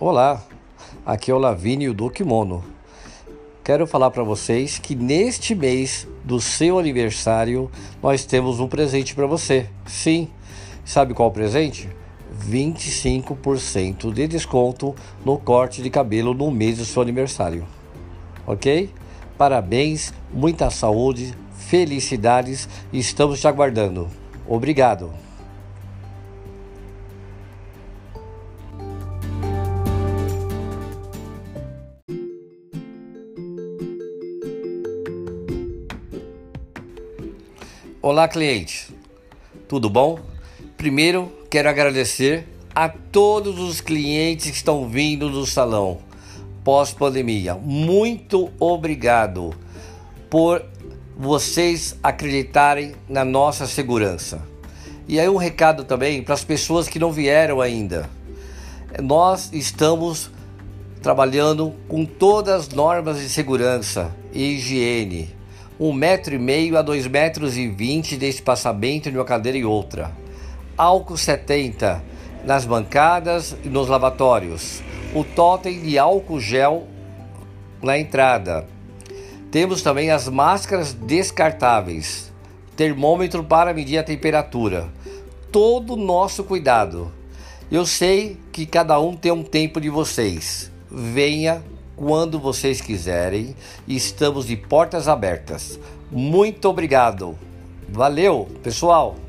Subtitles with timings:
[0.00, 0.44] Olá,
[1.04, 2.62] aqui é o Lavínio do Kimono.
[3.64, 7.68] Quero falar para vocês que neste mês do seu aniversário
[8.00, 9.68] nós temos um presente para você.
[9.86, 10.28] Sim,
[10.84, 11.88] sabe qual presente?
[12.48, 14.94] 25% de desconto
[15.24, 17.66] no corte de cabelo no mês do seu aniversário.
[18.46, 18.90] Ok?
[19.36, 24.06] Parabéns, muita saúde, felicidades estamos te aguardando.
[24.46, 25.10] Obrigado.
[38.00, 38.94] Olá, cliente.
[39.66, 40.20] Tudo bom?
[40.76, 45.98] Primeiro, quero agradecer a todos os clientes que estão vindo do salão
[46.62, 47.56] pós-pandemia.
[47.56, 49.52] Muito obrigado
[50.30, 50.64] por
[51.16, 54.40] vocês acreditarem na nossa segurança.
[55.08, 58.08] E aí um recado também para as pessoas que não vieram ainda.
[59.02, 60.30] Nós estamos
[61.02, 65.37] trabalhando com todas as normas de segurança e higiene
[65.80, 69.64] um metro e meio a dois metros e vinte de espaçamento de uma cadeira e
[69.64, 70.10] outra.
[70.76, 72.02] Álcool 70
[72.44, 74.82] nas bancadas e nos lavatórios.
[75.14, 76.86] O totem de álcool gel
[77.82, 78.66] na entrada.
[79.50, 82.32] Temos também as máscaras descartáveis,
[82.76, 84.88] termômetro para medir a temperatura.
[85.52, 87.12] Todo o nosso cuidado.
[87.70, 90.70] Eu sei que cada um tem um tempo de vocês.
[90.90, 91.62] Venha
[91.98, 93.54] quando vocês quiserem.
[93.86, 95.78] Estamos de portas abertas.
[96.10, 97.36] Muito obrigado.
[97.88, 99.27] Valeu, pessoal!